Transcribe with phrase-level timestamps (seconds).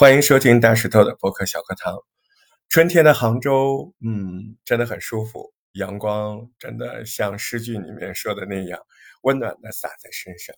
[0.00, 2.04] 欢迎收听大石头的播客小课堂。
[2.68, 8.78] 春天的杭州，嗯，真的很舒服，阳光真的像诗句里面说的那样，
[9.22, 10.54] 温暖的洒在身上。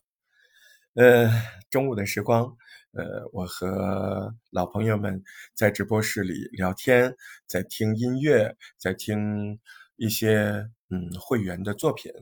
[0.93, 1.31] 呃，
[1.71, 2.55] 中午的时光，
[2.93, 5.23] 呃，我和老朋友们
[5.55, 7.17] 在直播室里聊天，
[7.47, 9.59] 在听音乐，在听
[9.97, 12.13] 一些嗯会员的作品。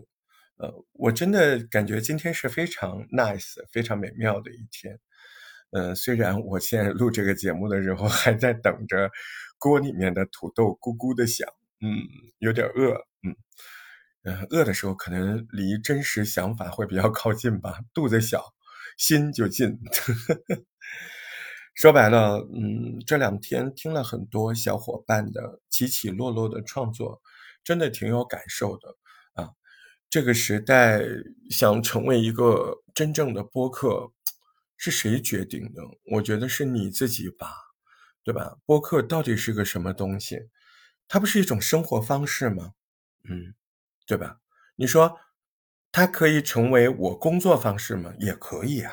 [0.58, 5.00] 呃，我真的感觉今天是非常 nice、非常美妙的一天。
[5.70, 9.10] 嗯，虽然我现在录这个节目的时候还在等着
[9.58, 11.46] 锅里面的土豆咕咕的响，
[11.80, 11.98] 嗯，
[12.38, 13.36] 有点饿，嗯，
[14.22, 18.54] 呃，饿的时候可能离真实想法会比较靠近吧，肚子小，
[18.96, 19.78] 心就近。
[21.74, 27.20] 说白了，嗯，这两天听了很多小伙伴的起起落落的创作，
[27.62, 28.96] 真的挺有感受的
[29.34, 29.50] 啊。
[30.08, 31.02] 这个时代
[31.50, 34.10] 想成为一个真正的播客。
[34.78, 35.82] 是谁决定的？
[36.12, 37.52] 我觉得是你自己吧，
[38.22, 38.56] 对吧？
[38.64, 40.48] 播客到底是个什么东西？
[41.08, 42.72] 它不是一种生活方式吗？
[43.28, 43.54] 嗯，
[44.06, 44.38] 对吧？
[44.76, 45.18] 你说
[45.90, 48.14] 它可以成为我工作方式吗？
[48.20, 48.92] 也可以啊。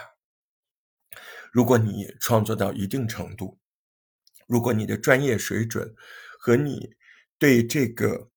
[1.52, 3.59] 如果你创作到一定程度，
[4.47, 5.95] 如果你的专业水准
[6.39, 6.95] 和你
[7.38, 8.30] 对这个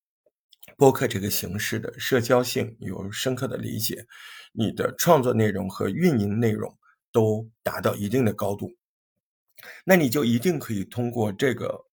[0.77, 4.07] 播客这个形式的社交性有深刻的理解，
[4.53, 6.78] 你的创作内容和运营内容。
[7.11, 8.77] 都达到一定的高度，
[9.85, 11.87] 那你就一定可以通过这个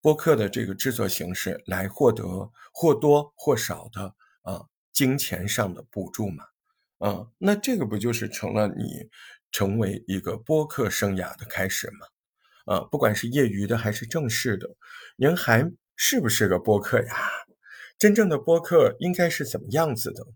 [0.00, 6.44] 播客的这个制作形式来获得或多或少的啊金钱上的补助嘛？
[6.98, 9.08] 啊，那这个不就是成了你
[9.50, 12.76] 成为一个播客生涯的开始吗？
[12.76, 14.68] 啊，不管是业余的还是正式的，
[15.16, 17.14] 您还是不是个播客呀？
[17.98, 20.26] 真正的播客应该是怎么样子的？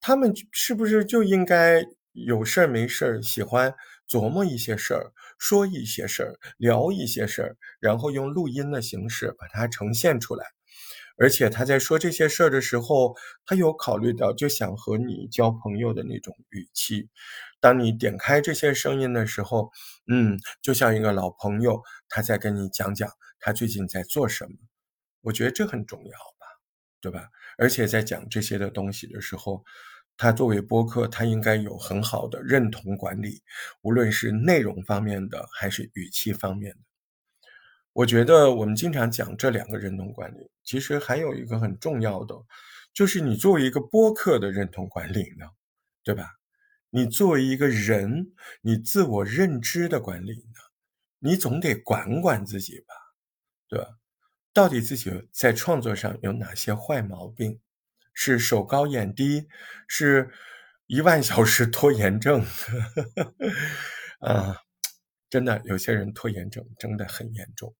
[0.00, 1.84] 他们是不是就应该？
[2.12, 3.74] 有事儿没事儿，喜欢
[4.08, 10.46] 琢磨一些事儿，说一些事儿，聊一些事儿，然后用录音的形式把它呈现出来。
[11.18, 13.14] 而且他在说这些事儿的时候，
[13.46, 17.08] 他有考虑到就想和你交朋友的那种语气。
[17.60, 19.70] 当你点开这些声音的时候，
[20.10, 23.08] 嗯，就像一个老朋友，他在跟你讲讲
[23.40, 24.52] 他最近在做什么。
[25.22, 26.46] 我觉得这很重要吧，
[27.00, 27.28] 对吧？
[27.58, 29.64] 而且在讲这些的东西的时候。
[30.16, 33.42] 他作为播客，他应该有很好的认同管理，
[33.82, 36.78] 无论是内容方面的还是语气方面的。
[37.92, 42.34] 我觉得我们经常讲这两个认同管理，其实还有一个很重要的，
[42.94, 45.46] 就是你作为一个播客的认同管理呢，
[46.02, 46.38] 对吧？
[46.88, 50.60] 你作为一个人，你自我认知的管理呢，
[51.18, 52.94] 你总得管管自己吧，
[53.68, 53.86] 对吧？
[54.54, 57.58] 到底自己在创作上有哪些坏毛病？
[58.14, 59.46] 是手高眼低，
[59.88, 60.30] 是
[60.86, 62.44] 一万小时拖延症，
[64.20, 64.56] 啊，
[65.30, 67.74] 真的有些人拖延症真的很严重。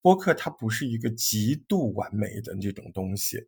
[0.00, 3.46] 播客它不是一个极度完美的那种东西，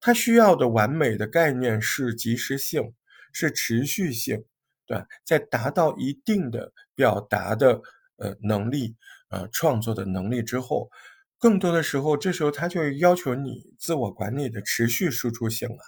[0.00, 2.94] 它需要的完美的概念是及时性，
[3.32, 4.44] 是持续性，
[4.86, 7.80] 对在达到一定的表达的
[8.16, 8.96] 呃能力，
[9.30, 10.90] 呃创作的能力之后。
[11.38, 15.78] 更多的时候，这时候他就要求你自我管理的持续输出性了。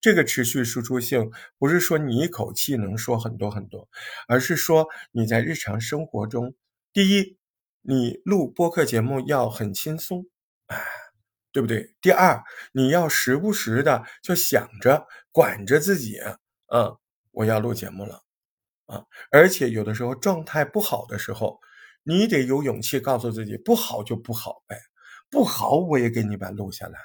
[0.00, 3.88] 这个持续输出性不是说你一口气能说很多很多，
[4.28, 6.54] 而是说你在日常生活中，
[6.92, 7.36] 第一，
[7.82, 10.26] 你录播客节目要很轻松，
[10.66, 10.80] 哎，
[11.50, 11.96] 对不对？
[12.00, 16.20] 第二，你要时不时的就想着管着自己，
[16.72, 16.96] 嗯，
[17.32, 18.22] 我要录节目了，
[18.86, 19.02] 啊，
[19.32, 21.58] 而且有的时候状态不好的时候。
[22.02, 24.76] 你得有勇气告诉自己，不好就不好呗，
[25.30, 26.98] 不好我也给你把录下来，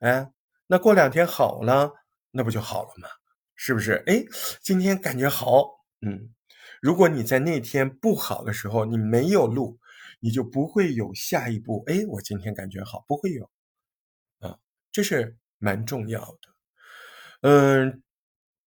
[0.00, 0.30] 哎，
[0.66, 1.92] 那过两天好了，
[2.30, 3.08] 那不就好了吗？
[3.54, 4.02] 是不是？
[4.06, 4.24] 哎，
[4.60, 5.64] 今天感觉好，
[6.00, 6.34] 嗯，
[6.80, 9.78] 如果你在那天不好的时候你没有录，
[10.20, 11.84] 你就不会有下一步。
[11.86, 13.50] 哎，我今天感觉好，不会有，
[14.40, 14.58] 啊，
[14.92, 16.38] 这是蛮重要的，
[17.42, 18.02] 嗯。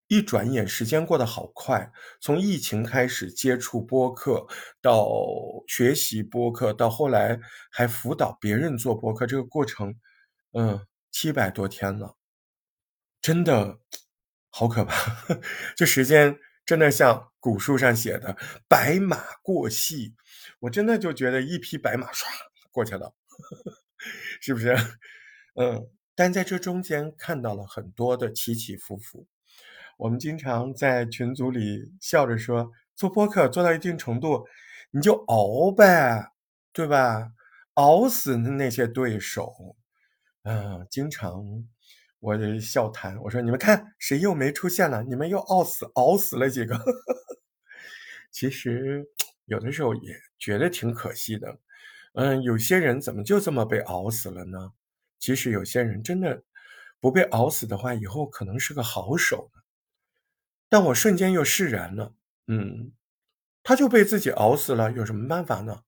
[0.10, 1.92] 一转眼，时间过得好快。
[2.20, 4.48] 从疫情开始接触播客，
[4.82, 5.08] 到
[5.68, 7.40] 学习播客，到后来
[7.70, 9.94] 还辅导别人做播客，这个过程，
[10.54, 12.16] 嗯，七百多天了，
[13.22, 13.80] 真的
[14.50, 15.16] 好可怕。
[15.78, 18.36] 这时间真的像古书上写的
[18.68, 20.16] “白马过隙”，
[20.62, 22.26] 我真的就觉得一匹白马唰
[22.72, 23.14] 过去了，
[24.42, 24.76] 是不是？
[25.54, 29.28] 嗯，但在这中间看到了很多的起起伏伏。
[30.00, 34.48] 我们经常在群组里笑着说，做播客做到一定程度，
[34.92, 36.32] 你就熬呗，
[36.72, 37.34] 对吧？
[37.74, 39.76] 熬死那些对手。
[40.44, 41.44] 嗯，经常
[42.22, 45.04] 我笑谈，我说你们看谁又没出现了？
[45.04, 46.80] 你们又熬死熬死了几个？
[48.32, 49.06] 其实
[49.48, 51.60] 有的时候也觉得挺可惜的。
[52.14, 54.72] 嗯，有些人怎么就这么被熬死了呢？
[55.20, 56.42] 其实有些人真的
[57.02, 59.52] 不被熬死的话，以后可能是个好手。
[60.70, 62.14] 但我瞬间又释然了。
[62.48, 62.94] 嗯，
[63.64, 65.82] 他就被自己熬死了，有什么办法呢？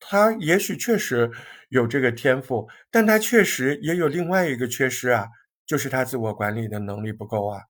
[0.00, 1.30] 他也许确实
[1.70, 5.26] 有这个天赋，但他确实也有另外一个缺失啊，
[5.66, 7.62] 就是他自我管理的能力不够啊，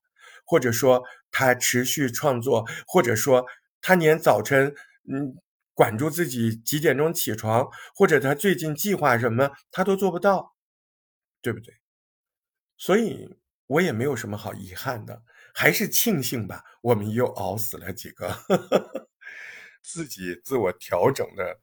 [0.45, 3.47] 或者说他持续创作，或者说
[3.81, 4.75] 他连早晨
[5.11, 5.35] 嗯
[5.73, 10.55] 管住自己几点钟起床，或者他最近计划什么，他都做不到，
[11.41, 11.75] 对不对？
[12.77, 15.23] 所以我也没有什么好遗憾的，
[15.59, 18.33] 还是庆幸吧，我们又熬死了几个
[19.83, 21.59] 自己自我调整的。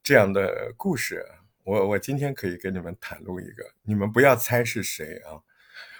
[0.00, 1.26] 这样的故事，
[1.64, 5.42] 我我今天可以跟你们袒露一个，你们不要猜是谁啊？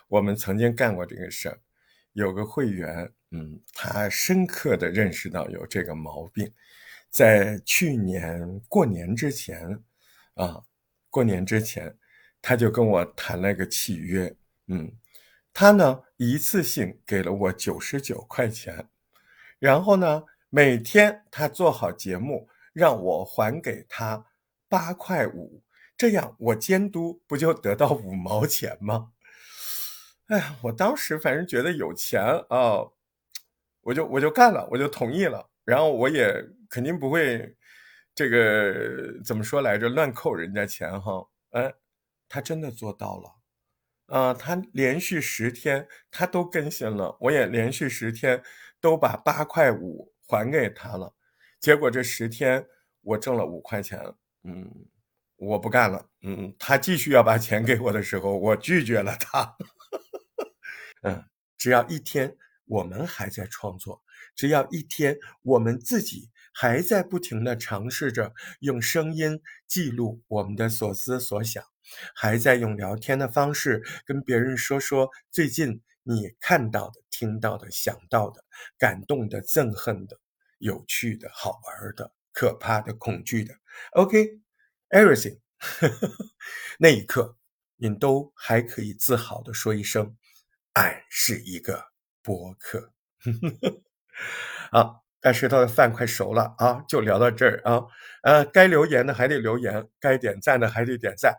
[0.06, 1.58] 我们曾经干过这个事儿，
[2.12, 6.48] 有个会员，嗯，他深刻的认识到有这个毛病，
[7.10, 9.82] 在去年过年之前，
[10.34, 10.62] 啊，
[11.10, 11.92] 过年之前，
[12.40, 14.32] 他就跟我谈了个契约，
[14.68, 14.92] 嗯，
[15.52, 18.88] 他呢一次性给了我九十九块钱，
[19.58, 22.48] 然后呢每天他做好节目。
[22.74, 24.24] 让我还给他
[24.66, 25.62] 八块五，
[25.94, 29.12] 这样我监督不就得到五毛钱吗？
[30.28, 32.80] 哎呀，我当时反正觉得有钱啊，
[33.82, 35.50] 我就我就干了，我就同意了。
[35.66, 36.34] 然后我也
[36.70, 37.54] 肯定不会
[38.14, 41.28] 这个怎么说来着，乱扣人家钱哈。
[41.50, 41.74] 哎，
[42.26, 43.30] 他真的做到了
[44.12, 44.34] 啊！
[44.34, 48.42] 他连续十天他都更新了，我也连续十天
[48.78, 51.14] 都把八块五还给他了。
[51.58, 52.66] 结果这十天
[53.00, 53.98] 我挣了五块钱，
[54.44, 54.70] 嗯，
[55.36, 59.56] 我不干了，嗯，他继续要把钱给我的时候，我拒绝了他。
[61.04, 61.24] 嗯，
[61.56, 62.36] 只要一天
[62.66, 64.02] 我们还在创作，
[64.36, 71.64] 只要一天我们自己还在不停的尝试着用声音记录我们的所思所想，
[72.14, 78.44] 还在用聊天的方式跟别人说说最近你看到的、听到的、想到的、
[78.78, 80.18] 感动的、憎恨的。
[80.58, 83.52] 有趣的、好玩的、可怕的、恐惧的
[83.94, 85.40] ，OK，everything，
[86.78, 87.36] 那一刻，
[87.78, 90.16] 你都还可以自豪的说一声
[90.74, 91.86] ：“俺是一个
[92.22, 92.92] 播客。
[94.70, 97.82] ”好，但是他的饭快熟了啊，就聊到这儿啊。
[98.22, 101.34] 呃，该留言的还得留言，该点赞的还得点赞，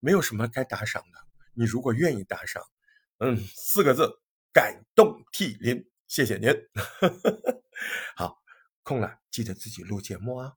[0.00, 1.18] 没有什么该打赏的。
[1.54, 2.60] 你如果愿意打赏，
[3.18, 4.10] 嗯，四个字：
[4.52, 6.50] 感动涕零，谢谢您。
[8.16, 8.42] 好。
[8.84, 10.54] 空了，记得自己录节目啊！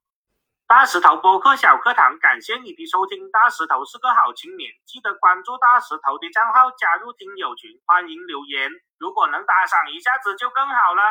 [0.68, 3.30] 大石头播客小课堂，感谢你的收听。
[3.30, 8.68] 大石头是个好青年，记得关注大石头的账号，加入听友群，欢迎留言。
[8.98, 11.06] 如果能打赏一下子就更好了。